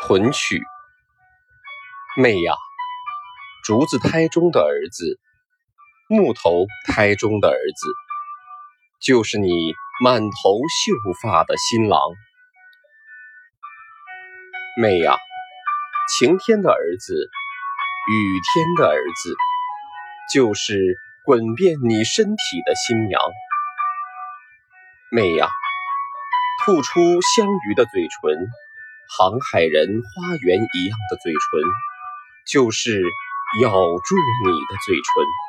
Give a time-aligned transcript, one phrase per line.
[0.00, 0.62] 魂曲，
[2.16, 2.54] 妹呀，
[3.64, 5.18] 竹子胎中的儿子，
[6.08, 7.86] 木头胎中的儿子，
[9.02, 9.50] 就是你
[10.02, 12.00] 满头秀发的新郎。
[14.80, 15.16] 妹呀，
[16.16, 17.14] 晴天的儿子，
[18.10, 19.34] 雨天的儿子，
[20.32, 20.96] 就是
[21.26, 23.20] 滚遍你身体的新娘。
[25.10, 25.48] 妹呀，
[26.64, 28.48] 吐出香鱼的嘴唇。
[29.16, 31.40] 航海人花园一样的嘴唇，
[32.46, 33.00] 就是
[33.62, 35.47] 咬住你的嘴唇。